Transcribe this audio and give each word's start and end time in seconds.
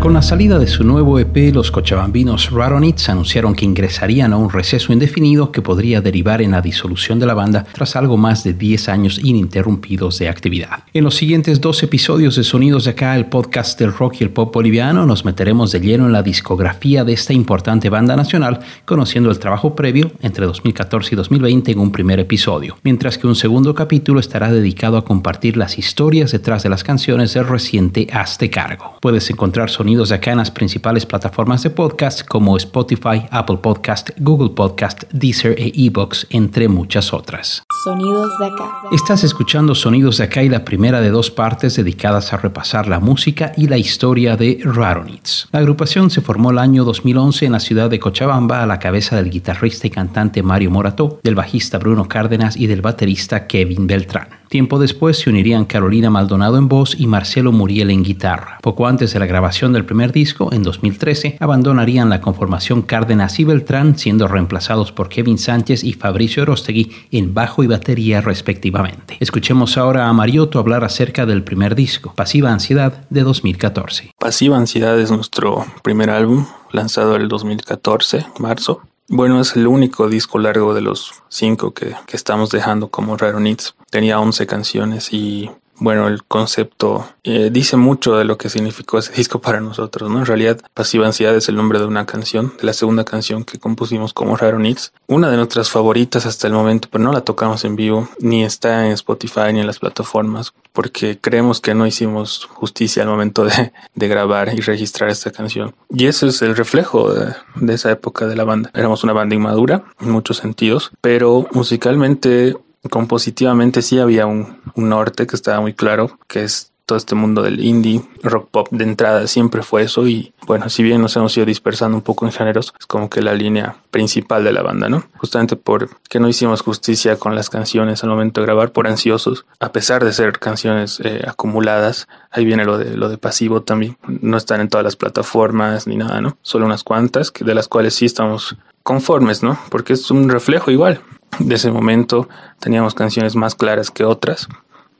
Con 0.00 0.14
la 0.14 0.22
salida 0.22 0.58
de 0.58 0.66
su 0.66 0.82
nuevo 0.82 1.18
EP, 1.18 1.54
los 1.54 1.70
cochabambinos 1.70 2.50
Raronits 2.50 3.10
anunciaron 3.10 3.54
que 3.54 3.66
ingresarían 3.66 4.32
a 4.32 4.38
un 4.38 4.48
receso 4.48 4.94
indefinido 4.94 5.52
que 5.52 5.60
podría 5.60 6.00
derivar 6.00 6.40
en 6.40 6.52
la 6.52 6.62
disolución 6.62 7.18
de 7.18 7.26
la 7.26 7.34
banda 7.34 7.66
tras 7.70 7.96
algo 7.96 8.16
más 8.16 8.42
de 8.42 8.54
10 8.54 8.88
años 8.88 9.18
ininterrumpidos 9.22 10.18
de 10.18 10.30
actividad. 10.30 10.84
En 10.94 11.04
los 11.04 11.16
siguientes 11.16 11.60
dos 11.60 11.82
episodios 11.82 12.36
de 12.36 12.44
Sonidos 12.44 12.86
de 12.86 12.92
Acá, 12.92 13.14
el 13.14 13.26
podcast 13.26 13.78
del 13.78 13.92
rock 13.92 14.16
y 14.20 14.24
el 14.24 14.30
pop 14.30 14.54
boliviano, 14.54 15.04
nos 15.04 15.26
meteremos 15.26 15.70
de 15.70 15.80
lleno 15.80 16.06
en 16.06 16.12
la 16.12 16.22
discografía 16.22 17.04
de 17.04 17.12
esta 17.12 17.34
importante 17.34 17.90
banda 17.90 18.16
nacional, 18.16 18.60
conociendo 18.86 19.30
el 19.30 19.38
trabajo 19.38 19.74
previo 19.74 20.12
entre 20.22 20.46
2014 20.46 21.14
y 21.14 21.16
2020 21.16 21.72
en 21.72 21.78
un 21.78 21.92
primer 21.92 22.20
episodio, 22.20 22.78
mientras 22.84 23.18
que 23.18 23.26
un 23.26 23.36
segundo 23.36 23.74
capítulo 23.74 24.18
estará 24.18 24.50
dedicado 24.50 24.96
a 24.96 25.04
compartir 25.04 25.58
las 25.58 25.78
historias 25.78 26.32
detrás 26.32 26.62
de 26.62 26.70
las 26.70 26.84
canciones 26.84 27.34
del 27.34 27.46
reciente 27.46 28.06
Hazte 28.10 28.48
Cargo. 28.48 28.94
Puedes 29.02 29.28
encontrar 29.28 29.68
sonidos 29.68 29.89
de 29.90 30.14
acá 30.14 30.30
en 30.30 30.38
las 30.38 30.52
principales 30.52 31.04
plataformas 31.04 31.64
de 31.64 31.70
podcast 31.70 32.24
como 32.24 32.56
Spotify, 32.56 33.26
Apple 33.30 33.56
Podcast, 33.56 34.10
Google 34.18 34.50
Podcast, 34.50 35.02
Deezer 35.12 35.56
e 35.58 35.72
Evox, 35.74 36.28
entre 36.30 36.68
muchas 36.68 37.12
otras. 37.12 37.64
Sonidos 37.82 38.30
de 38.38 38.46
acá. 38.46 38.82
Estás 38.92 39.24
escuchando 39.24 39.74
Sonidos 39.74 40.18
de 40.18 40.24
acá 40.24 40.44
y 40.44 40.48
la 40.48 40.64
primera 40.64 41.00
de 41.00 41.10
dos 41.10 41.32
partes 41.32 41.74
dedicadas 41.74 42.32
a 42.32 42.36
repasar 42.36 42.86
la 42.86 43.00
música 43.00 43.52
y 43.56 43.66
la 43.66 43.78
historia 43.78 44.36
de 44.36 44.60
Raronits. 44.62 45.48
La 45.50 45.58
agrupación 45.58 46.08
se 46.10 46.20
formó 46.20 46.52
el 46.52 46.58
año 46.58 46.84
2011 46.84 47.46
en 47.46 47.52
la 47.52 47.60
ciudad 47.60 47.90
de 47.90 47.98
Cochabamba 47.98 48.62
a 48.62 48.66
la 48.66 48.78
cabeza 48.78 49.16
del 49.16 49.28
guitarrista 49.28 49.88
y 49.88 49.90
cantante 49.90 50.44
Mario 50.44 50.70
Morató, 50.70 51.18
del 51.24 51.34
bajista 51.34 51.78
Bruno 51.78 52.06
Cárdenas 52.06 52.56
y 52.56 52.68
del 52.68 52.80
baterista 52.80 53.48
Kevin 53.48 53.88
Beltrán. 53.88 54.40
Tiempo 54.50 54.80
después 54.80 55.16
se 55.16 55.30
unirían 55.30 55.64
Carolina 55.64 56.10
Maldonado 56.10 56.58
en 56.58 56.66
voz 56.66 56.98
y 56.98 57.06
Marcelo 57.06 57.52
Muriel 57.52 57.88
en 57.90 58.02
guitarra. 58.02 58.58
Poco 58.60 58.88
antes 58.88 59.12
de 59.12 59.20
la 59.20 59.26
grabación 59.26 59.72
del 59.72 59.79
primer 59.84 60.12
disco, 60.12 60.52
en 60.52 60.62
2013, 60.62 61.36
abandonarían 61.40 62.08
la 62.08 62.20
conformación 62.20 62.82
Cárdenas 62.82 63.38
y 63.40 63.44
Beltrán, 63.44 63.98
siendo 63.98 64.28
reemplazados 64.28 64.92
por 64.92 65.08
Kevin 65.08 65.38
Sánchez 65.38 65.84
y 65.84 65.92
Fabricio 65.92 66.42
Orostegui 66.42 66.92
en 67.10 67.34
bajo 67.34 67.62
y 67.62 67.66
batería 67.66 68.20
respectivamente. 68.20 69.16
Escuchemos 69.20 69.76
ahora 69.76 70.08
a 70.08 70.12
Mariotto 70.12 70.58
hablar 70.58 70.84
acerca 70.84 71.26
del 71.26 71.42
primer 71.42 71.74
disco, 71.74 72.12
Pasiva 72.14 72.52
Ansiedad, 72.52 73.04
de 73.10 73.22
2014. 73.22 74.12
Pasiva 74.18 74.56
Ansiedad 74.56 74.98
es 74.98 75.10
nuestro 75.10 75.66
primer 75.82 76.10
álbum, 76.10 76.46
lanzado 76.72 77.16
el 77.16 77.28
2014, 77.28 78.26
marzo. 78.38 78.82
Bueno, 79.08 79.40
es 79.40 79.56
el 79.56 79.66
único 79.66 80.08
disco 80.08 80.38
largo 80.38 80.72
de 80.72 80.82
los 80.82 81.12
cinco 81.28 81.74
que, 81.74 81.94
que 82.06 82.16
estamos 82.16 82.50
dejando 82.50 82.88
como 82.88 83.16
Raro 83.16 83.40
Needs. 83.40 83.74
Tenía 83.90 84.20
11 84.20 84.46
canciones 84.46 85.12
y 85.12 85.50
bueno, 85.80 86.08
el 86.08 86.22
concepto 86.24 87.08
eh, 87.24 87.48
dice 87.50 87.76
mucho 87.76 88.16
de 88.16 88.24
lo 88.24 88.36
que 88.38 88.50
significó 88.50 88.98
ese 88.98 89.12
disco 89.12 89.40
para 89.40 89.60
nosotros, 89.60 90.10
¿no? 90.10 90.18
En 90.18 90.26
realidad, 90.26 90.60
Pasiva 90.74 91.06
Ansiedad 91.06 91.34
es 91.34 91.48
el 91.48 91.56
nombre 91.56 91.78
de 91.78 91.86
una 91.86 92.04
canción, 92.06 92.52
de 92.58 92.66
la 92.66 92.74
segunda 92.74 93.04
canción 93.04 93.44
que 93.44 93.58
compusimos 93.58 94.12
como 94.12 94.36
Raro 94.36 94.58
Needs. 94.58 94.92
Una 95.06 95.30
de 95.30 95.38
nuestras 95.38 95.70
favoritas 95.70 96.26
hasta 96.26 96.46
el 96.46 96.52
momento, 96.52 96.88
pero 96.90 97.02
no 97.02 97.12
la 97.12 97.22
tocamos 97.22 97.64
en 97.64 97.76
vivo, 97.76 98.08
ni 98.20 98.44
está 98.44 98.86
en 98.86 98.92
Spotify 98.92 99.52
ni 99.52 99.60
en 99.60 99.66
las 99.66 99.78
plataformas, 99.78 100.52
porque 100.72 101.18
creemos 101.18 101.60
que 101.60 101.74
no 101.74 101.86
hicimos 101.86 102.44
justicia 102.44 103.02
al 103.02 103.08
momento 103.08 103.44
de, 103.44 103.72
de 103.94 104.08
grabar 104.08 104.52
y 104.54 104.60
registrar 104.60 105.08
esta 105.08 105.30
canción. 105.30 105.74
Y 105.88 106.06
ese 106.06 106.28
es 106.28 106.42
el 106.42 106.56
reflejo 106.56 107.12
de, 107.12 107.34
de 107.54 107.74
esa 107.74 107.90
época 107.90 108.26
de 108.26 108.36
la 108.36 108.44
banda. 108.44 108.70
Éramos 108.74 109.02
una 109.02 109.14
banda 109.14 109.34
inmadura 109.34 109.84
en 109.98 110.10
muchos 110.10 110.36
sentidos, 110.36 110.90
pero 111.00 111.48
musicalmente 111.52 112.54
compositivamente 112.88 113.82
sí 113.82 113.98
había 113.98 114.26
un, 114.26 114.60
norte 114.76 115.26
que 115.26 115.36
estaba 115.36 115.60
muy 115.60 115.74
claro, 115.74 116.18
que 116.26 116.44
es 116.44 116.72
todo 116.86 116.96
este 116.96 117.14
mundo 117.14 117.42
del 117.42 117.64
indie, 117.64 118.02
rock 118.24 118.48
pop 118.50 118.68
de 118.72 118.82
entrada 118.82 119.28
siempre 119.28 119.62
fue 119.62 119.82
eso 119.82 120.08
y 120.08 120.32
bueno, 120.46 120.68
si 120.68 120.82
bien 120.82 121.00
nos 121.00 121.14
hemos 121.14 121.36
ido 121.36 121.46
dispersando 121.46 121.96
un 121.96 122.02
poco 122.02 122.26
en 122.26 122.32
géneros, 122.32 122.74
es 122.80 122.86
como 122.86 123.08
que 123.08 123.22
la 123.22 123.32
línea 123.32 123.76
principal 123.92 124.42
de 124.42 124.52
la 124.52 124.62
banda, 124.62 124.88
¿no? 124.88 125.04
Justamente 125.18 125.54
porque 125.54 126.18
no 126.18 126.28
hicimos 126.28 126.62
justicia 126.62 127.16
con 127.16 127.36
las 127.36 127.48
canciones 127.48 128.02
al 128.02 128.10
momento 128.10 128.40
de 128.40 128.46
grabar, 128.46 128.72
por 128.72 128.88
ansiosos, 128.88 129.46
a 129.60 129.70
pesar 129.70 130.04
de 130.04 130.12
ser 130.12 130.40
canciones 130.40 130.98
eh, 131.04 131.22
acumuladas, 131.24 132.08
ahí 132.32 132.44
viene 132.44 132.64
lo 132.64 132.76
de, 132.76 132.96
lo 132.96 133.08
de 133.08 133.18
pasivo 133.18 133.62
también, 133.62 133.96
no 134.08 134.36
están 134.36 134.60
en 134.60 134.68
todas 134.68 134.82
las 134.82 134.96
plataformas 134.96 135.86
ni 135.86 135.94
nada, 135.94 136.20
¿no? 136.20 136.38
Solo 136.42 136.66
unas 136.66 136.82
cuantas, 136.82 137.30
que 137.30 137.44
de 137.44 137.54
las 137.54 137.68
cuales 137.68 137.94
sí 137.94 138.06
estamos 138.06 138.56
conformes, 138.82 139.44
¿no? 139.44 139.60
Porque 139.68 139.92
es 139.92 140.10
un 140.10 140.28
reflejo 140.28 140.72
igual 140.72 141.00
de 141.38 141.54
ese 141.54 141.70
momento 141.70 142.28
teníamos 142.58 142.94
canciones 142.94 143.36
más 143.36 143.54
claras 143.54 143.90
que 143.90 144.04
otras 144.04 144.48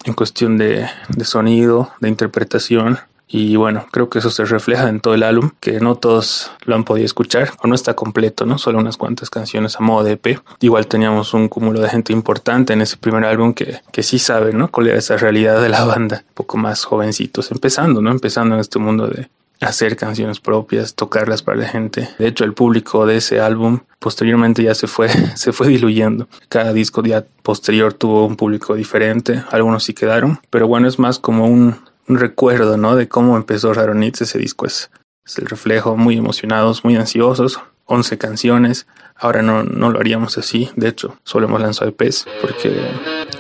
en 0.05 0.15
cuestión 0.15 0.57
de, 0.59 0.89
sonido, 1.25 1.91
de 2.01 2.09
interpretación. 2.09 2.99
Y 3.33 3.55
bueno, 3.55 3.87
creo 3.93 4.11
que 4.11 4.19
eso 4.19 4.31
se 4.31 4.45
refleja 4.45 4.89
en 4.89 4.99
todo 4.99 5.15
el 5.15 5.23
álbum, 5.23 5.51
que 5.61 5.79
no 5.79 5.95
todos 5.95 6.51
lo 6.65 6.75
han 6.75 6.83
podido 6.83 7.05
escuchar, 7.05 7.53
o 7.63 7.69
no 7.69 7.77
está 7.77 7.95
completo, 7.95 8.45
¿no? 8.45 8.59
Solo 8.59 8.81
unas 8.81 8.97
cuantas 8.97 9.31
canciones 9.31 9.77
a 9.77 9.81
modo 9.81 10.03
de 10.03 10.13
EP. 10.13 10.41
Igual 10.61 10.89
teníamos 10.89 11.33
un 11.33 11.49
cúmulo 11.49 11.81
de 11.81 11.89
gente 11.89 12.13
importante 12.13 12.73
en 12.73 12.81
ese 12.81 12.97
primer 12.97 13.25
álbum 13.25 13.55
que, 13.55 13.83
que 13.93 14.03
sí 14.03 14.19
sabe, 14.19 14.53
¿no? 14.53 14.69
Cuál 14.69 14.89
era 14.89 14.99
esa 14.99 15.17
realidad 15.17 15.63
de 15.63 15.69
la 15.69 15.85
banda. 15.85 16.25
Un 16.29 16.35
poco 16.35 16.57
más 16.57 16.85
jovencitos, 16.85 17.53
empezando, 17.53 18.03
¿no? 18.03 18.11
Empezando 18.11 18.57
en 18.57 18.63
este 18.63 18.81
mundo 18.81 19.07
de, 19.07 19.29
hacer 19.61 19.97
canciones 19.97 20.41
propias, 20.41 20.95
tocarlas 20.95 21.43
para 21.43 21.59
la 21.59 21.69
gente. 21.69 22.09
De 22.19 22.27
hecho, 22.27 22.45
el 22.45 22.55
público 22.55 23.07
de 23.07 23.19
ese 23.19 23.41
álbum 23.41 23.81
posteriormente 23.99 24.63
ya 24.63 24.75
se 24.75 24.87
fue, 24.87 25.09
se 25.37 25.53
fue 25.53 25.69
diluyendo. 25.69 26.29
Cada 26.49 26.73
disco 26.73 27.03
ya 27.03 27.25
posterior 27.43 27.93
tuvo 27.93 28.27
un 28.27 28.37
público 28.37 28.75
diferente, 28.75 29.43
algunos 29.51 29.85
sí 29.85 29.95
quedaron, 29.95 30.41
pero 30.51 30.67
bueno, 30.67 30.89
es 30.89 30.99
más 30.99 31.19
como 31.19 31.47
un, 31.47 31.77
recuerdo, 32.09 32.77
¿no? 32.77 32.97
De 32.97 33.09
cómo 33.09 33.37
empezó 33.37 33.73
Raronitz, 33.73 34.23
ese 34.23 34.39
disco 34.39 34.67
es, 34.67 34.91
es 35.25 35.39
el 35.39 35.47
reflejo, 35.47 35.97
muy 35.97 36.17
emocionados, 36.17 36.85
muy 36.85 36.97
ansiosos, 36.97 37.61
11 37.91 38.19
canciones, 38.19 38.87
ahora 39.17 39.43
no, 39.43 39.65
no 39.65 39.91
lo 39.91 39.99
haríamos 39.99 40.39
así, 40.39 40.71
de 40.77 40.89
hecho, 40.89 41.19
solo 41.25 41.49
hemos 41.49 41.61
lanzado 41.61 41.91
EPs 41.91 42.25
porque 42.41 42.73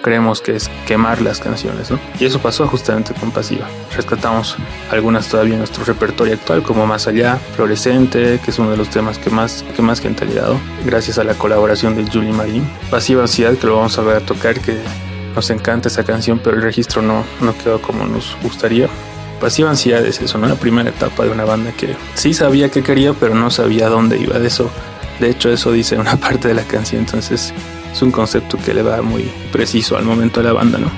creemos 0.02 0.40
que 0.40 0.56
es 0.56 0.68
quemar 0.88 1.22
las 1.22 1.38
canciones, 1.38 1.88
¿no? 1.88 2.00
Y 2.18 2.24
eso 2.24 2.40
pasó 2.40 2.66
justamente 2.66 3.14
con 3.14 3.30
Pasiva. 3.30 3.68
Rescatamos 3.94 4.56
algunas 4.90 5.28
todavía 5.28 5.52
en 5.52 5.60
nuestro 5.60 5.84
repertorio 5.84 6.34
actual, 6.34 6.64
como 6.64 6.84
Más 6.84 7.06
Allá, 7.06 7.36
Fluorescente, 7.54 8.40
que 8.44 8.50
es 8.50 8.58
uno 8.58 8.72
de 8.72 8.76
los 8.76 8.90
temas 8.90 9.18
que 9.18 9.30
más, 9.30 9.64
que 9.76 9.82
más 9.82 10.00
gente 10.00 10.24
ha 10.24 10.26
ligado, 10.26 10.60
gracias 10.84 11.18
a 11.18 11.24
la 11.24 11.34
colaboración 11.34 11.94
de 11.94 12.10
Julie 12.10 12.32
Marín. 12.32 12.68
Pasiva 12.90 13.22
Ansiedad, 13.22 13.56
que 13.56 13.68
lo 13.68 13.76
vamos 13.76 13.96
a 13.98 14.02
ver 14.02 14.16
a 14.16 14.20
tocar, 14.20 14.58
que 14.58 14.76
nos 15.36 15.48
encanta 15.50 15.86
esa 15.86 16.02
canción, 16.02 16.40
pero 16.42 16.56
el 16.56 16.62
registro 16.62 17.02
no, 17.02 17.24
no 17.40 17.56
quedó 17.56 17.80
como 17.80 18.04
nos 18.04 18.36
gustaría. 18.42 18.88
Pasiva 19.40 19.70
Ansiedad 19.70 20.04
es 20.04 20.20
eso, 20.20 20.38
¿no? 20.38 20.46
La 20.46 20.54
primera 20.54 20.90
etapa 20.90 21.24
de 21.24 21.30
una 21.30 21.44
banda 21.44 21.72
que 21.72 21.96
sí 22.14 22.34
sabía 22.34 22.68
que 22.68 22.82
quería, 22.82 23.14
pero 23.14 23.34
no 23.34 23.50
sabía 23.50 23.88
dónde 23.88 24.18
iba. 24.18 24.38
De 24.38 24.46
eso, 24.46 24.70
de 25.18 25.30
hecho, 25.30 25.50
eso 25.50 25.72
dice 25.72 25.96
una 25.96 26.16
parte 26.20 26.48
de 26.48 26.54
la 26.54 26.64
canción, 26.64 27.00
entonces 27.00 27.52
es 27.90 28.02
un 28.02 28.12
concepto 28.12 28.58
que 28.58 28.74
le 28.74 28.82
va 28.82 29.00
muy 29.02 29.30
preciso 29.50 29.96
al 29.96 30.04
momento 30.04 30.40
de 30.40 30.46
la 30.46 30.52
banda, 30.52 30.78
¿no? 30.78 30.90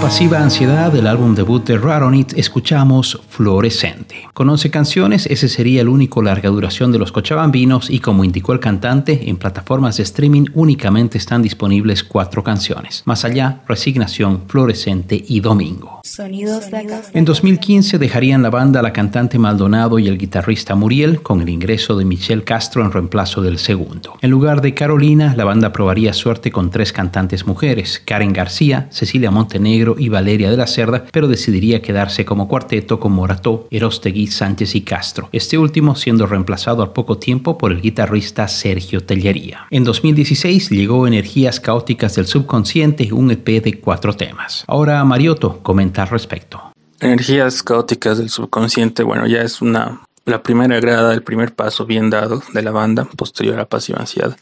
Pasiva 0.00 0.42
Ansiedad, 0.42 0.90
del 0.90 1.06
álbum 1.06 1.34
debut 1.34 1.62
de 1.66 1.76
Raronit, 1.76 2.32
escuchamos 2.32 3.20
Fluorescente. 3.28 4.16
Con 4.32 4.48
11 4.48 4.70
canciones, 4.70 5.26
ese 5.26 5.46
sería 5.46 5.82
el 5.82 5.88
único 5.88 6.22
larga 6.22 6.48
duración 6.48 6.90
de 6.90 6.98
los 6.98 7.12
Cochabambinos 7.12 7.90
y 7.90 8.00
como 8.00 8.24
indicó 8.24 8.54
el 8.54 8.60
cantante, 8.60 9.28
en 9.28 9.36
plataformas 9.36 9.98
de 9.98 10.04
streaming 10.04 10.46
únicamente 10.54 11.18
están 11.18 11.42
disponibles 11.42 12.02
cuatro 12.02 12.42
canciones. 12.42 13.02
Más 13.04 13.26
allá, 13.26 13.60
Resignación, 13.68 14.44
Fluorescente 14.48 15.22
y 15.28 15.40
Domingo. 15.40 16.00
Sonidos 16.02 16.70
de. 16.70 17.02
En 17.12 17.26
2015 17.26 17.98
dejarían 17.98 18.42
la 18.42 18.50
banda 18.50 18.80
la 18.80 18.94
cantante 18.94 19.38
Maldonado 19.38 19.98
y 19.98 20.08
el 20.08 20.16
guitarrista 20.16 20.74
Muriel 20.74 21.20
con 21.20 21.42
el 21.42 21.50
ingreso 21.50 21.96
de 21.96 22.06
Michelle 22.06 22.42
Castro 22.42 22.82
en 22.82 22.90
reemplazo 22.90 23.42
del 23.42 23.58
segundo. 23.58 24.16
En 24.22 24.30
lugar 24.30 24.62
de 24.62 24.72
Carolina, 24.72 25.34
la 25.36 25.44
banda 25.44 25.72
probaría 25.72 26.14
suerte 26.14 26.50
con 26.50 26.70
tres 26.70 26.92
cantantes 26.92 27.46
mujeres, 27.46 28.02
Karen 28.04 28.32
García, 28.32 28.88
Cecilia 28.90 29.30
Montenegro 29.30 29.89
y 29.98 30.08
Valeria 30.08 30.50
de 30.50 30.56
la 30.56 30.66
Cerda, 30.66 31.04
pero 31.12 31.28
decidiría 31.28 31.82
quedarse 31.82 32.24
como 32.24 32.48
cuarteto 32.48 33.00
con 33.00 33.12
Morató, 33.12 33.68
Erostegui, 33.70 34.26
Sánchez 34.26 34.74
y 34.74 34.82
Castro, 34.82 35.28
este 35.32 35.58
último 35.58 35.96
siendo 35.96 36.26
reemplazado 36.26 36.82
al 36.82 36.92
poco 36.92 37.18
tiempo 37.18 37.58
por 37.58 37.72
el 37.72 37.80
guitarrista 37.80 38.48
Sergio 38.48 39.02
Tellería. 39.02 39.66
En 39.70 39.84
2016 39.84 40.70
llegó 40.70 41.06
Energías 41.06 41.60
Caóticas 41.60 42.16
del 42.16 42.26
Subconsciente, 42.26 43.12
un 43.12 43.30
EP 43.30 43.62
de 43.62 43.80
cuatro 43.80 44.14
temas. 44.14 44.64
Ahora 44.66 45.04
Mariotto 45.04 45.60
comenta 45.62 46.02
al 46.02 46.08
respecto. 46.08 46.72
Energías 47.00 47.62
caóticas 47.62 48.18
del 48.18 48.28
subconsciente, 48.28 49.02
bueno, 49.02 49.26
ya 49.26 49.40
es 49.40 49.62
una 49.62 50.02
la 50.26 50.42
primera 50.42 50.78
grada, 50.80 51.14
el 51.14 51.22
primer 51.22 51.54
paso 51.54 51.86
bien 51.86 52.10
dado 52.10 52.42
de 52.52 52.62
la 52.62 52.70
banda, 52.70 53.06
posterior 53.16 53.58
a 53.58 53.66
Pasiva 53.66 54.00
Ansiedad, 54.00 54.36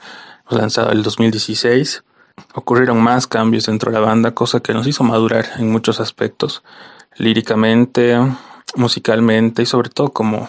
lanzado 0.51 0.91
el 0.91 1.03
2016. 1.03 2.03
Ocurrieron 2.55 3.01
más 3.03 3.27
cambios 3.27 3.67
dentro 3.67 3.91
de 3.91 3.99
la 3.99 4.05
banda, 4.07 4.33
cosa 4.33 4.61
que 4.61 4.75
nos 4.75 4.87
hizo 4.87 5.05
madurar 5.05 5.47
en 5.59 5.71
muchos 5.71 6.01
aspectos, 6.01 6.63
líricamente, 7.17 8.19
musicalmente 8.77 9.63
y 9.63 9.67
sobre 9.67 9.91
todo 9.91 10.11
como, 10.11 10.49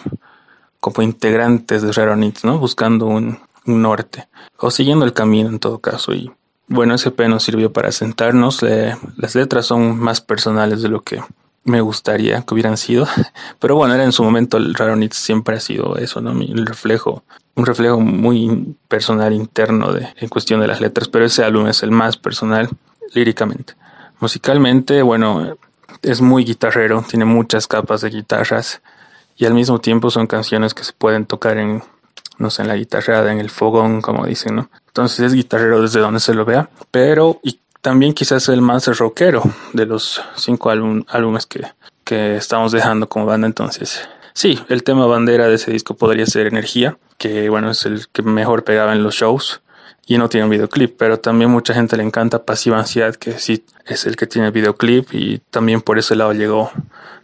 como 0.80 1.02
integrantes 1.02 1.82
de 1.82 1.92
Raronit, 1.92 2.40
¿no? 2.44 2.58
Buscando 2.58 3.06
un, 3.06 3.38
norte 3.66 4.26
o 4.58 4.70
siguiendo 4.70 5.04
el 5.04 5.12
camino 5.12 5.48
en 5.48 5.60
todo 5.60 5.78
caso. 5.78 6.12
Y 6.12 6.32
bueno, 6.66 6.94
ese 6.94 7.10
P 7.10 7.28
nos 7.28 7.44
sirvió 7.44 7.72
para 7.72 7.92
sentarnos. 7.92 8.62
Le- 8.62 8.96
las 9.16 9.34
letras 9.34 9.66
son 9.66 9.98
más 9.98 10.20
personales 10.20 10.82
de 10.82 10.88
lo 10.88 11.02
que 11.02 11.22
me 11.64 11.80
gustaría 11.80 12.42
que 12.42 12.54
hubieran 12.54 12.76
sido. 12.76 13.06
Pero 13.60 13.76
bueno, 13.76 13.94
era 13.94 14.02
en 14.02 14.12
su 14.12 14.24
momento 14.24 14.56
el 14.56 14.74
Raronit 14.74 15.12
siempre 15.12 15.56
ha 15.56 15.60
sido 15.60 15.96
eso, 15.98 16.20
¿no? 16.20 16.32
El 16.32 16.66
reflejo, 16.66 17.22
un 17.60 17.66
reflejo 17.66 18.00
muy 18.00 18.74
personal 18.88 19.32
interno 19.32 19.92
de, 19.92 20.08
en 20.16 20.28
cuestión 20.28 20.60
de 20.60 20.66
las 20.66 20.80
letras. 20.80 21.08
Pero 21.08 21.24
ese 21.24 21.44
álbum 21.44 21.66
es 21.66 21.82
el 21.82 21.90
más 21.90 22.16
personal 22.16 22.68
líricamente. 23.14 23.74
Musicalmente, 24.18 25.02
bueno, 25.02 25.56
es 26.02 26.20
muy 26.20 26.44
guitarrero, 26.44 27.04
tiene 27.08 27.24
muchas 27.24 27.66
capas 27.66 28.00
de 28.00 28.10
guitarras 28.10 28.80
y 29.36 29.46
al 29.46 29.54
mismo 29.54 29.78
tiempo 29.78 30.10
son 30.10 30.26
canciones 30.26 30.74
que 30.74 30.84
se 30.84 30.92
pueden 30.92 31.26
tocar 31.26 31.58
en, 31.58 31.82
no 32.38 32.50
sé, 32.50 32.62
en 32.62 32.68
la 32.68 32.76
guitarrada, 32.76 33.30
en 33.32 33.40
el 33.40 33.50
fogón, 33.50 34.00
como 34.00 34.26
dicen, 34.26 34.56
¿no? 34.56 34.70
Entonces 34.86 35.20
es 35.20 35.32
guitarrero 35.34 35.80
desde 35.82 36.00
donde 36.00 36.20
se 36.20 36.34
lo 36.34 36.44
vea, 36.44 36.68
pero 36.90 37.40
y 37.42 37.60
también 37.80 38.12
quizás 38.12 38.48
el 38.48 38.60
más 38.60 38.86
rockero 38.98 39.42
de 39.72 39.86
los 39.86 40.20
cinco 40.36 40.70
álbum- 40.70 41.04
álbumes 41.08 41.46
que, 41.46 41.66
que 42.04 42.36
estamos 42.36 42.72
dejando 42.72 43.08
como 43.08 43.24
banda. 43.26 43.46
Entonces, 43.46 44.06
sí, 44.34 44.58
el 44.68 44.82
tema 44.82 45.06
bandera 45.06 45.48
de 45.48 45.54
ese 45.54 45.70
disco 45.70 45.94
podría 45.94 46.26
ser 46.26 46.46
Energía, 46.46 46.98
que 47.20 47.50
bueno, 47.50 47.70
es 47.70 47.84
el 47.84 48.08
que 48.08 48.22
mejor 48.22 48.64
pegaba 48.64 48.92
en 48.94 49.02
los 49.02 49.14
shows 49.14 49.60
y 50.06 50.16
no 50.16 50.30
tiene 50.30 50.44
un 50.44 50.50
videoclip, 50.50 50.96
pero 50.96 51.20
también 51.20 51.50
mucha 51.50 51.74
gente 51.74 51.98
le 51.98 52.02
encanta 52.02 52.44
Pasiva 52.46 52.78
Ansiedad, 52.78 53.14
que 53.14 53.38
sí 53.38 53.62
es 53.86 54.06
el 54.06 54.16
que 54.16 54.26
tiene 54.26 54.46
el 54.48 54.52
videoclip 54.54 55.12
y 55.12 55.42
también 55.50 55.82
por 55.82 55.98
ese 55.98 56.16
lado 56.16 56.32
llegó 56.32 56.70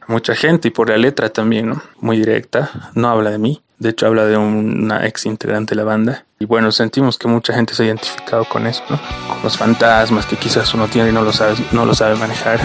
mucha 0.06 0.34
gente 0.37 0.69
y 0.69 0.70
por 0.70 0.90
la 0.90 0.98
letra 0.98 1.31
también, 1.31 1.70
¿no? 1.70 1.82
Muy 1.98 2.19
directa, 2.19 2.90
no 2.94 3.09
habla 3.09 3.30
de 3.30 3.38
mí, 3.38 3.62
de 3.78 3.88
hecho 3.88 4.06
habla 4.06 4.26
de 4.26 4.37
un- 4.37 4.85
una 4.85 5.06
ex 5.06 5.25
integrante 5.25 5.71
de 5.75 5.76
la 5.76 5.85
banda 5.85 6.26
y 6.38 6.44
bueno, 6.44 6.71
sentimos 6.73 7.16
que 7.16 7.26
mucha 7.26 7.54
gente 7.54 7.73
se 7.73 7.82
ha 7.85 7.87
identificado 7.87 8.44
con 8.44 8.66
eso, 8.66 8.82
¿no? 8.90 9.00
Con 9.28 9.38
los 9.42 9.56
fantasmas 9.56 10.26
que 10.26 10.37
quizás 10.37 10.75
uno 10.75 10.88
tiene 10.88 11.09
y 11.09 11.12
no 11.12 11.23
lo 11.23 11.32
sabe, 11.32 11.54
no 11.73 11.87
lo 11.87 11.94
sabe 11.94 12.16
manejar 12.16 12.61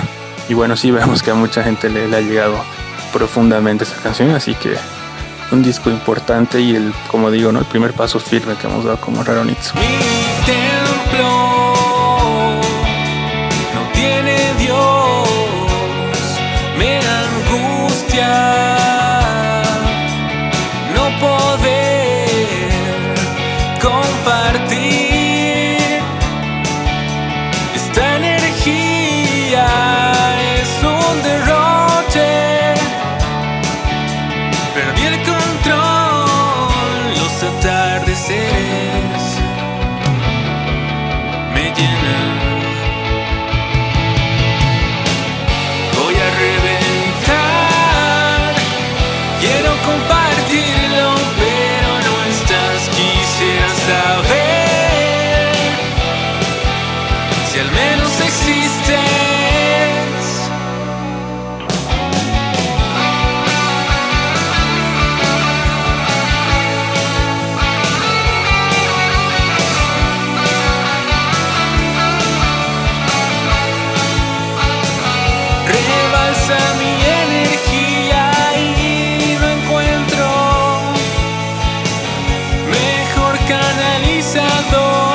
y 0.49 0.53
bueno, 0.53 0.75
sí 0.75 0.91
vemos 0.99 1.23
que 1.23 1.31
a 1.31 1.35
mucha 1.35 1.63
gente 1.63 1.89
le, 1.89 2.09
le 2.09 2.17
ha 2.17 2.21
llegado 2.21 2.55
profundamente 3.13 3.85
esa 3.85 3.95
canción, 4.03 4.31
así 4.31 4.53
que 4.55 4.75
un 5.51 5.61
disco 5.61 5.89
importante 5.89 6.59
y 6.59 6.75
el, 6.75 6.93
como 7.07 7.29
digo, 7.31 7.51
¿no? 7.51 7.59
el 7.59 7.65
primer 7.65 7.93
paso 7.93 8.19
firme 8.19 8.55
que 8.55 8.67
hemos 8.67 8.85
dado 8.85 8.99
como 8.99 9.23
Raronitz. 9.23 9.73
cuando 84.69 85.10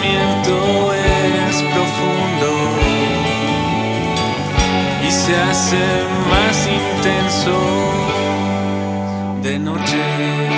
aislamiento 0.00 0.92
es 0.94 1.62
profundo 1.62 2.48
y 5.06 5.10
se 5.10 5.36
hace 5.36 5.76
más 6.30 6.68
intenso 6.68 7.58
de 9.42 9.58
noche. 9.58 10.49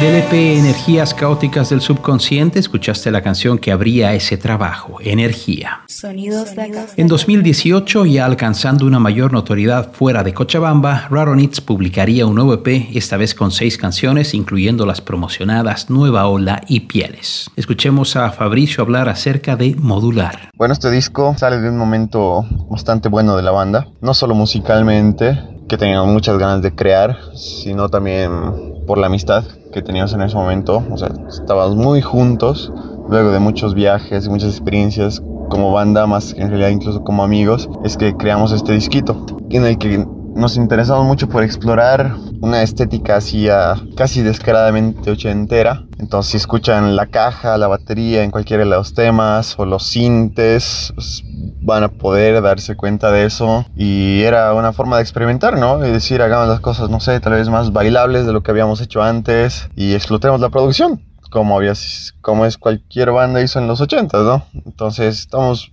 Del 0.00 0.16
EP 0.16 0.58
Energías 0.58 1.14
Caóticas 1.14 1.70
del 1.70 1.80
Subconsciente 1.80 2.58
escuchaste 2.58 3.10
la 3.10 3.22
canción 3.22 3.56
que 3.56 3.72
abría 3.72 4.12
ese 4.12 4.36
trabajo, 4.36 4.98
Energía. 5.00 5.84
Sonidos 5.88 6.54
de 6.54 6.62
acá. 6.64 6.86
En 6.98 7.08
2018, 7.08 8.04
ya 8.04 8.26
alcanzando 8.26 8.84
una 8.84 8.98
mayor 8.98 9.32
notoriedad 9.32 9.92
fuera 9.92 10.22
de 10.22 10.34
Cochabamba, 10.34 11.08
Raronitz 11.08 11.62
publicaría 11.62 12.26
un 12.26 12.34
nuevo 12.34 12.52
EP, 12.52 12.90
esta 12.94 13.16
vez 13.16 13.34
con 13.34 13.50
seis 13.50 13.78
canciones, 13.78 14.34
incluyendo 14.34 14.84
las 14.84 15.00
promocionadas 15.00 15.88
Nueva 15.88 16.28
Ola 16.28 16.60
y 16.68 16.80
Pieles. 16.80 17.50
Escuchemos 17.56 18.16
a 18.16 18.30
Fabricio 18.32 18.84
hablar 18.84 19.08
acerca 19.08 19.56
de 19.56 19.76
modular. 19.76 20.50
Bueno, 20.54 20.74
este 20.74 20.90
disco 20.90 21.34
sale 21.38 21.58
de 21.58 21.70
un 21.70 21.78
momento 21.78 22.44
bastante 22.68 23.08
bueno 23.08 23.34
de 23.34 23.42
la 23.42 23.50
banda, 23.50 23.88
no 24.02 24.12
solo 24.12 24.34
musicalmente, 24.34 25.55
que 25.68 25.76
teníamos 25.76 26.08
muchas 26.12 26.38
ganas 26.38 26.62
de 26.62 26.74
crear, 26.74 27.18
sino 27.34 27.88
también 27.88 28.84
por 28.86 28.98
la 28.98 29.08
amistad 29.08 29.44
que 29.72 29.82
teníamos 29.82 30.12
en 30.12 30.22
ese 30.22 30.36
momento. 30.36 30.82
O 30.90 30.96
sea, 30.96 31.10
estábamos 31.28 31.76
muy 31.76 32.02
juntos, 32.02 32.72
luego 33.08 33.30
de 33.30 33.40
muchos 33.40 33.74
viajes 33.74 34.26
y 34.26 34.30
muchas 34.30 34.50
experiencias 34.50 35.22
como 35.48 35.72
banda, 35.72 36.06
más 36.06 36.34
en 36.34 36.48
realidad 36.48 36.70
incluso 36.70 37.02
como 37.02 37.22
amigos, 37.22 37.68
es 37.84 37.96
que 37.96 38.16
creamos 38.16 38.52
este 38.52 38.72
disquito, 38.72 39.26
en 39.50 39.64
el 39.64 39.78
que 39.78 40.06
nos 40.36 40.56
interesamos 40.58 41.06
mucho 41.06 41.28
por 41.28 41.42
explorar 41.42 42.14
una 42.40 42.62
estética 42.62 43.16
así 43.16 43.48
ah, 43.48 43.74
casi 43.96 44.22
descaradamente 44.22 45.10
ochentera. 45.10 45.84
Entonces, 45.98 46.32
si 46.32 46.36
escuchan 46.36 46.94
la 46.94 47.06
caja, 47.06 47.56
la 47.56 47.68
batería 47.68 48.22
en 48.22 48.30
cualquiera 48.30 48.62
de 48.64 48.68
los 48.68 48.92
temas 48.92 49.58
o 49.58 49.64
los 49.64 49.86
sintes, 49.86 50.92
pues, 50.94 51.24
van 51.62 51.84
a 51.84 51.88
poder 51.88 52.42
darse 52.42 52.76
cuenta 52.76 53.10
de 53.10 53.24
eso. 53.24 53.64
Y 53.74 54.22
era 54.22 54.52
una 54.52 54.74
forma 54.74 54.96
de 54.96 55.02
experimentar, 55.02 55.58
¿no? 55.58 55.84
Y 55.84 55.90
decir, 55.90 56.20
hagamos 56.20 56.48
las 56.48 56.60
cosas, 56.60 56.90
no 56.90 57.00
sé, 57.00 57.18
tal 57.20 57.32
vez 57.32 57.48
más 57.48 57.72
bailables 57.72 58.26
de 58.26 58.32
lo 58.32 58.42
que 58.42 58.50
habíamos 58.50 58.80
hecho 58.82 59.02
antes 59.02 59.70
y 59.74 59.94
explotemos 59.94 60.40
la 60.40 60.50
producción. 60.50 61.02
Como, 61.30 61.56
había, 61.56 61.72
como 62.20 62.46
es 62.46 62.56
cualquier 62.56 63.10
banda 63.10 63.42
hizo 63.42 63.58
en 63.58 63.66
los 63.66 63.80
80, 63.80 64.18
¿no? 64.22 64.44
Entonces 64.64 65.18
estamos 65.18 65.72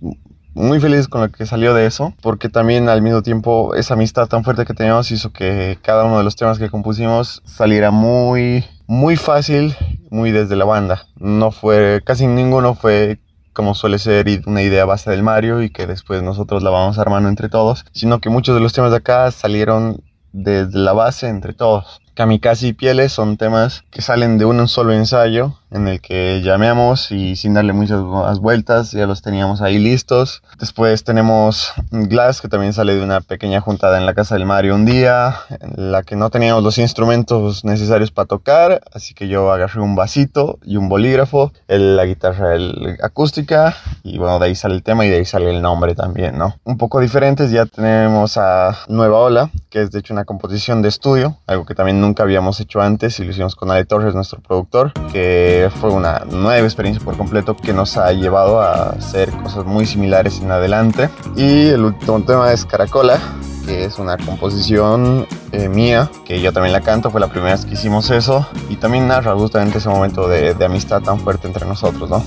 muy 0.54 0.80
feliz 0.80 1.08
con 1.08 1.20
lo 1.20 1.30
que 1.30 1.46
salió 1.46 1.74
de 1.74 1.86
eso, 1.86 2.14
porque 2.22 2.48
también 2.48 2.88
al 2.88 3.02
mismo 3.02 3.22
tiempo 3.22 3.74
esa 3.74 3.94
amistad 3.94 4.28
tan 4.28 4.44
fuerte 4.44 4.64
que 4.64 4.74
teníamos 4.74 5.10
hizo 5.10 5.32
que 5.32 5.78
cada 5.82 6.04
uno 6.04 6.18
de 6.18 6.24
los 6.24 6.36
temas 6.36 6.58
que 6.58 6.70
compusimos 6.70 7.42
saliera 7.44 7.90
muy, 7.90 8.64
muy 8.86 9.16
fácil, 9.16 9.76
muy 10.10 10.30
desde 10.30 10.56
la 10.56 10.64
banda. 10.64 11.06
No 11.16 11.50
fue, 11.50 12.02
casi 12.04 12.26
ninguno 12.26 12.74
fue 12.74 13.18
como 13.52 13.74
suele 13.74 13.98
ser 13.98 14.26
una 14.46 14.62
idea 14.62 14.84
base 14.84 15.10
del 15.10 15.22
Mario 15.22 15.62
y 15.62 15.70
que 15.70 15.86
después 15.86 16.22
nosotros 16.22 16.62
la 16.62 16.70
vamos 16.70 16.98
armando 16.98 17.28
entre 17.28 17.48
todos, 17.48 17.84
sino 17.92 18.20
que 18.20 18.28
muchos 18.28 18.54
de 18.54 18.60
los 18.60 18.72
temas 18.72 18.90
de 18.90 18.98
acá 18.98 19.30
salieron 19.30 20.02
desde 20.32 20.78
la 20.78 20.92
base 20.92 21.28
entre 21.28 21.52
todos. 21.52 22.00
Kamikaze 22.14 22.68
y 22.68 22.72
Pieles 22.72 23.12
son 23.12 23.36
temas 23.36 23.84
que 23.90 24.02
salen 24.02 24.38
de 24.38 24.44
un 24.44 24.68
solo 24.68 24.92
ensayo 24.92 25.58
en 25.74 25.88
el 25.88 26.00
que 26.00 26.40
llameamos 26.42 27.10
y 27.10 27.36
sin 27.36 27.54
darle 27.54 27.72
muchas 27.72 28.00
más 28.00 28.38
vueltas 28.38 28.92
ya 28.92 29.06
los 29.06 29.22
teníamos 29.22 29.60
ahí 29.60 29.78
listos. 29.78 30.42
Después 30.58 31.02
tenemos 31.02 31.72
Glass 31.90 32.40
que 32.40 32.48
también 32.48 32.72
sale 32.72 32.94
de 32.94 33.02
una 33.02 33.20
pequeña 33.20 33.60
juntada 33.60 33.98
en 33.98 34.06
la 34.06 34.14
casa 34.14 34.36
del 34.36 34.46
Mario 34.46 34.76
un 34.76 34.84
día 34.84 35.36
en 35.60 35.92
la 35.92 36.04
que 36.04 36.14
no 36.16 36.30
teníamos 36.30 36.62
los 36.62 36.78
instrumentos 36.78 37.64
necesarios 37.64 38.12
para 38.12 38.26
tocar, 38.26 38.80
así 38.92 39.14
que 39.14 39.26
yo 39.26 39.50
agarré 39.50 39.80
un 39.80 39.96
vasito 39.96 40.58
y 40.64 40.76
un 40.76 40.88
bolígrafo, 40.88 41.52
el, 41.66 41.96
la 41.96 42.06
guitarra 42.06 42.54
el, 42.54 42.96
acústica 43.02 43.76
y 44.04 44.18
bueno, 44.18 44.38
de 44.38 44.46
ahí 44.46 44.54
sale 44.54 44.76
el 44.76 44.82
tema 44.82 45.04
y 45.04 45.08
de 45.08 45.16
ahí 45.16 45.24
sale 45.24 45.50
el 45.50 45.60
nombre 45.60 45.96
también, 45.96 46.38
¿no? 46.38 46.54
Un 46.64 46.78
poco 46.78 47.00
diferentes 47.00 47.50
ya 47.50 47.66
tenemos 47.66 48.36
a 48.36 48.78
Nueva 48.88 49.18
Ola, 49.18 49.50
que 49.70 49.82
es 49.82 49.90
de 49.90 49.98
hecho 49.98 50.14
una 50.14 50.24
composición 50.24 50.82
de 50.82 50.88
estudio, 50.88 51.36
algo 51.48 51.66
que 51.66 51.74
también 51.74 52.00
nunca 52.00 52.22
habíamos 52.22 52.60
hecho 52.60 52.80
antes 52.80 53.18
y 53.18 53.24
lo 53.24 53.32
hicimos 53.32 53.56
con 53.56 53.70
Ale 53.70 53.84
Torres, 53.84 54.14
nuestro 54.14 54.40
productor, 54.40 54.92
que 55.12 55.63
fue 55.70 55.90
una 55.90 56.22
nueva 56.30 56.64
experiencia 56.66 57.04
por 57.04 57.16
completo 57.16 57.56
que 57.56 57.72
nos 57.72 57.96
ha 57.96 58.12
llevado 58.12 58.60
a 58.60 58.90
hacer 58.90 59.30
cosas 59.30 59.64
muy 59.64 59.86
similares 59.86 60.40
en 60.40 60.50
adelante. 60.50 61.08
Y 61.36 61.68
el 61.68 61.84
último 61.84 62.20
tema 62.22 62.52
es 62.52 62.64
Caracola, 62.64 63.18
que 63.66 63.84
es 63.84 63.98
una 63.98 64.16
composición 64.16 65.26
eh, 65.52 65.68
mía, 65.68 66.10
que 66.24 66.40
yo 66.40 66.52
también 66.52 66.72
la 66.72 66.80
canto, 66.80 67.10
fue 67.10 67.20
la 67.20 67.28
primera 67.28 67.52
vez 67.52 67.64
que 67.64 67.74
hicimos 67.74 68.10
eso, 68.10 68.46
y 68.68 68.76
también 68.76 69.08
narra 69.08 69.34
justamente 69.34 69.78
ese 69.78 69.88
momento 69.88 70.28
de, 70.28 70.54
de 70.54 70.64
amistad 70.64 71.00
tan 71.02 71.18
fuerte 71.20 71.46
entre 71.46 71.66
nosotros, 71.66 72.10
¿no? 72.10 72.22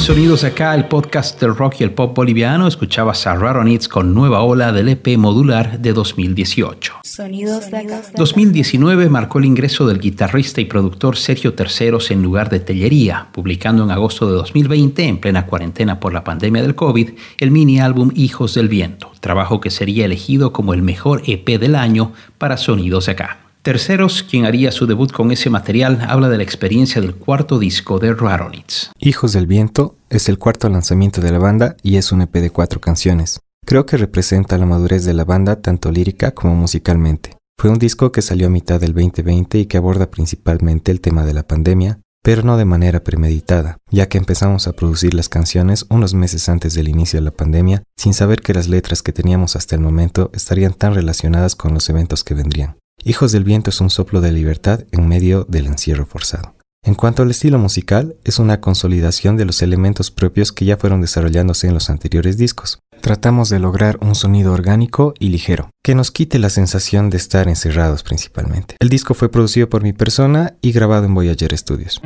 Sonidos 0.00 0.44
Acá, 0.44 0.74
el 0.74 0.86
podcast 0.86 1.38
del 1.38 1.54
rock 1.54 1.76
y 1.80 1.84
el 1.84 1.92
pop 1.92 2.16
boliviano, 2.16 2.66
escuchabas 2.66 3.26
a 3.26 3.36
Raronits 3.36 3.86
con 3.86 4.14
Nueva 4.14 4.42
Ola 4.42 4.72
del 4.72 4.88
EP 4.88 5.18
modular 5.18 5.78
de 5.78 5.92
2018. 5.92 7.00
Sonidos 7.04 7.70
de 7.70 7.76
acá. 7.76 8.00
2019 8.16 9.10
marcó 9.10 9.38
el 9.38 9.44
ingreso 9.44 9.86
del 9.86 10.00
guitarrista 10.00 10.62
y 10.62 10.64
productor 10.64 11.18
Sergio 11.18 11.52
Terceros 11.52 12.10
en 12.10 12.22
lugar 12.22 12.48
de 12.48 12.60
Tellería, 12.60 13.28
publicando 13.30 13.84
en 13.84 13.90
agosto 13.90 14.26
de 14.26 14.32
2020, 14.32 15.04
en 15.04 15.18
plena 15.18 15.44
cuarentena 15.44 16.00
por 16.00 16.14
la 16.14 16.24
pandemia 16.24 16.62
del 16.62 16.74
COVID, 16.74 17.10
el 17.38 17.50
mini 17.50 17.78
álbum 17.78 18.10
Hijos 18.14 18.54
del 18.54 18.70
Viento, 18.70 19.12
trabajo 19.20 19.60
que 19.60 19.70
sería 19.70 20.06
elegido 20.06 20.52
como 20.54 20.72
el 20.72 20.80
mejor 20.80 21.22
EP 21.26 21.46
del 21.60 21.74
año 21.76 22.14
para 22.38 22.56
Sonidos 22.56 23.10
Acá. 23.10 23.49
Terceros, 23.62 24.22
quien 24.22 24.46
haría 24.46 24.72
su 24.72 24.86
debut 24.86 25.12
con 25.12 25.30
ese 25.32 25.50
material, 25.50 26.06
habla 26.08 26.30
de 26.30 26.38
la 26.38 26.42
experiencia 26.42 27.02
del 27.02 27.14
cuarto 27.14 27.58
disco 27.58 27.98
de 27.98 28.14
Raronits. 28.14 28.90
Hijos 28.98 29.34
del 29.34 29.46
Viento 29.46 29.96
es 30.08 30.30
el 30.30 30.38
cuarto 30.38 30.70
lanzamiento 30.70 31.20
de 31.20 31.30
la 31.30 31.38
banda 31.38 31.76
y 31.82 31.96
es 31.96 32.10
un 32.10 32.22
EP 32.22 32.32
de 32.36 32.48
cuatro 32.48 32.80
canciones. 32.80 33.38
Creo 33.66 33.84
que 33.84 33.98
representa 33.98 34.56
la 34.56 34.64
madurez 34.64 35.04
de 35.04 35.12
la 35.12 35.26
banda 35.26 35.60
tanto 35.60 35.92
lírica 35.92 36.30
como 36.30 36.54
musicalmente. 36.54 37.36
Fue 37.58 37.68
un 37.68 37.78
disco 37.78 38.12
que 38.12 38.22
salió 38.22 38.46
a 38.46 38.50
mitad 38.50 38.80
del 38.80 38.94
2020 38.94 39.58
y 39.58 39.66
que 39.66 39.76
aborda 39.76 40.10
principalmente 40.10 40.90
el 40.90 41.02
tema 41.02 41.26
de 41.26 41.34
la 41.34 41.42
pandemia, 41.42 42.00
pero 42.22 42.42
no 42.42 42.56
de 42.56 42.64
manera 42.64 43.04
premeditada, 43.04 43.76
ya 43.90 44.08
que 44.08 44.16
empezamos 44.16 44.68
a 44.68 44.72
producir 44.72 45.12
las 45.12 45.28
canciones 45.28 45.84
unos 45.90 46.14
meses 46.14 46.48
antes 46.48 46.72
del 46.72 46.88
inicio 46.88 47.20
de 47.20 47.26
la 47.26 47.30
pandemia, 47.30 47.82
sin 47.98 48.14
saber 48.14 48.40
que 48.40 48.54
las 48.54 48.68
letras 48.68 49.02
que 49.02 49.12
teníamos 49.12 49.54
hasta 49.54 49.74
el 49.74 49.82
momento 49.82 50.30
estarían 50.32 50.72
tan 50.72 50.94
relacionadas 50.94 51.56
con 51.56 51.74
los 51.74 51.90
eventos 51.90 52.24
que 52.24 52.32
vendrían. 52.32 52.79
Hijos 53.04 53.32
del 53.32 53.44
Viento 53.44 53.70
es 53.70 53.80
un 53.80 53.88
soplo 53.88 54.20
de 54.20 54.30
libertad 54.30 54.80
en 54.92 55.08
medio 55.08 55.44
del 55.48 55.66
encierro 55.66 56.04
forzado. 56.04 56.54
En 56.84 56.94
cuanto 56.94 57.22
al 57.22 57.30
estilo 57.30 57.58
musical, 57.58 58.16
es 58.24 58.38
una 58.38 58.60
consolidación 58.60 59.36
de 59.36 59.44
los 59.46 59.62
elementos 59.62 60.10
propios 60.10 60.52
que 60.52 60.64
ya 60.64 60.76
fueron 60.76 61.00
desarrollándose 61.00 61.66
en 61.66 61.74
los 61.74 61.88
anteriores 61.88 62.36
discos. 62.36 62.78
Tratamos 63.00 63.48
de 63.48 63.58
lograr 63.58 63.98
un 64.02 64.14
sonido 64.14 64.52
orgánico 64.52 65.14
y 65.18 65.30
ligero, 65.30 65.70
que 65.82 65.94
nos 65.94 66.10
quite 66.10 66.38
la 66.38 66.50
sensación 66.50 67.08
de 67.08 67.16
estar 67.16 67.48
encerrados 67.48 68.02
principalmente. 68.02 68.76
El 68.78 68.90
disco 68.90 69.14
fue 69.14 69.30
producido 69.30 69.70
por 69.70 69.82
mi 69.82 69.94
persona 69.94 70.56
y 70.60 70.72
grabado 70.72 71.06
en 71.06 71.14
Voyager 71.14 71.56
Studios. 71.56 72.02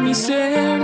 Mi 0.00 0.14
ser, 0.14 0.80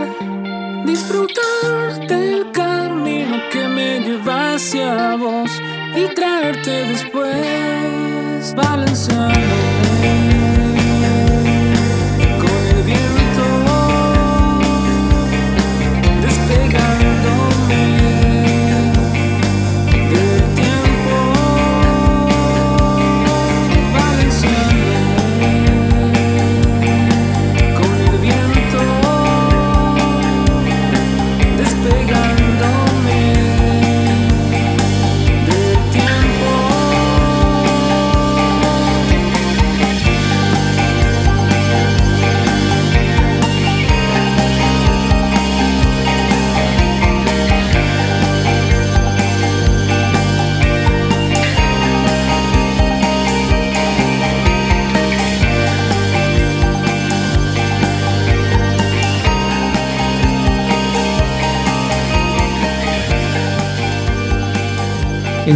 disfrutar 0.84 2.06
del 2.06 2.50
camino 2.52 3.36
que 3.50 3.68
me 3.68 4.00
lleva 4.00 4.54
hacia 4.54 5.16
vos 5.16 5.50
y 5.94 6.14
traerte 6.14 6.84
después, 6.92 8.54
balanceando 8.54 9.65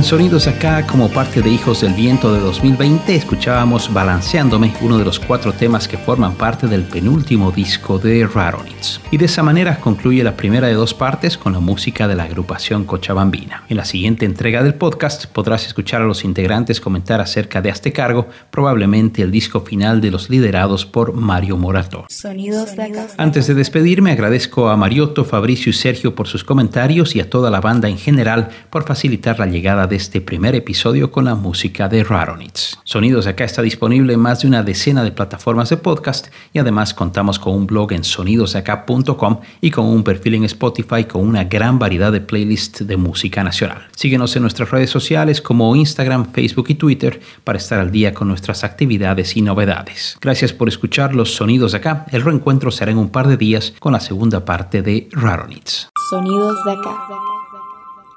En 0.00 0.04
Sonidos 0.04 0.46
Acá, 0.46 0.86
como 0.86 1.10
parte 1.10 1.42
de 1.42 1.50
Hijos 1.50 1.82
del 1.82 1.92
Viento 1.92 2.32
de 2.32 2.40
2020, 2.40 3.14
escuchábamos 3.14 3.92
Balanceándome, 3.92 4.72
uno 4.80 4.96
de 4.96 5.04
los 5.04 5.20
cuatro 5.20 5.52
temas 5.52 5.86
que 5.86 5.98
forman 5.98 6.36
parte 6.36 6.66
del 6.66 6.84
penúltimo 6.84 7.52
disco 7.52 7.98
de 7.98 8.26
Raronits. 8.26 8.98
Y 9.10 9.18
de 9.18 9.26
esa 9.26 9.42
manera 9.42 9.78
concluye 9.78 10.24
la 10.24 10.38
primera 10.38 10.68
de 10.68 10.72
dos 10.72 10.94
partes 10.94 11.36
con 11.36 11.52
la 11.52 11.60
música 11.60 12.08
de 12.08 12.14
la 12.14 12.22
agrupación 12.22 12.84
Cochabambina. 12.86 13.64
En 13.68 13.76
la 13.76 13.84
siguiente 13.84 14.24
entrega 14.24 14.62
del 14.62 14.72
podcast 14.72 15.26
podrás 15.26 15.66
escuchar 15.66 16.00
a 16.00 16.06
los 16.06 16.24
integrantes 16.24 16.80
comentar 16.80 17.20
acerca 17.20 17.60
de 17.60 17.68
este 17.68 17.92
cargo, 17.92 18.26
probablemente 18.50 19.20
el 19.20 19.30
disco 19.30 19.60
final 19.60 20.00
de 20.00 20.12
los 20.12 20.30
liderados 20.30 20.86
por 20.86 21.12
Mario 21.12 21.58
Morato. 21.58 22.06
Sonidos 22.08 22.74
de 22.74 22.84
acá. 22.84 23.06
Antes 23.18 23.48
de 23.48 23.52
despedirme, 23.52 24.12
agradezco 24.12 24.70
a 24.70 24.78
Mariotto, 24.78 25.26
Fabricio 25.26 25.68
y 25.68 25.74
Sergio 25.74 26.14
por 26.14 26.26
sus 26.26 26.42
comentarios 26.42 27.14
y 27.14 27.20
a 27.20 27.28
toda 27.28 27.50
la 27.50 27.60
banda 27.60 27.90
en 27.90 27.98
general 27.98 28.48
por 28.70 28.86
facilitar 28.86 29.38
la 29.38 29.44
llegada 29.44 29.89
de 29.90 29.96
este 29.96 30.20
primer 30.20 30.55
episodio 30.55 31.11
con 31.11 31.26
la 31.26 31.35
música 31.35 31.88
de 31.88 32.05
Raronits. 32.05 32.79
Sonidos 32.85 33.24
de 33.24 33.33
acá 33.33 33.44
está 33.44 33.61
disponible 33.61 34.14
en 34.14 34.20
más 34.20 34.40
de 34.40 34.48
una 34.48 34.62
decena 34.62 35.03
de 35.03 35.11
plataformas 35.11 35.68
de 35.68 35.76
podcast 35.76 36.29
y 36.53 36.61
además 36.61 36.94
contamos 36.94 37.38
con 37.38 37.55
un 37.55 37.66
blog 37.66 37.92
en 37.92 38.05
sonidosacá.com 38.05 39.40
y 39.61 39.70
con 39.70 39.87
un 39.87 40.05
perfil 40.05 40.37
en 40.37 40.44
Spotify 40.44 41.05
con 41.05 41.26
una 41.26 41.44
gran 41.44 41.79
variedad 41.79 42.12
de 42.12 42.20
playlists 42.20 42.87
de 42.87 42.96
música 42.96 43.42
nacional. 43.42 43.88
Síguenos 43.96 44.35
en 44.37 44.42
nuestras 44.42 44.70
redes 44.70 44.90
sociales 44.90 45.42
como 45.42 45.74
Instagram, 45.74 46.33
Facebook 46.33 46.66
y 46.68 46.76
Twitter 46.76 47.20
para 47.42 47.59
estar 47.59 47.81
al 47.81 47.90
día 47.90 48.14
con 48.14 48.29
nuestras 48.29 48.62
actividades 48.62 49.37
y 49.37 49.42
novedades. 49.42 50.16
Gracias 50.20 50.53
por 50.53 50.68
escuchar 50.68 51.14
los 51.14 51.35
sonidos 51.35 51.72
de 51.72 51.79
acá. 51.79 52.07
El 52.12 52.22
reencuentro 52.22 52.70
será 52.70 52.92
en 52.92 52.98
un 52.98 53.11
par 53.11 53.26
de 53.26 53.37
días 53.37 53.74
con 53.81 53.92
la 53.92 54.00
segunda 54.00 54.44
parte 54.44 54.83
de 54.83 55.09
Raronits. 55.11 55.88
Sonidos 56.11 56.64
de 56.64 56.72
acá. 56.72 57.39